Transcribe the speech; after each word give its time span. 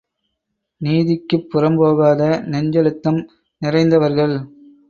நீதிக்குப் 0.81 1.45
புறம்போகாத 1.51 2.21
நெஞ்சழுத்தம் 2.47 3.21
நிறைந்தவர்கள். 3.61 4.35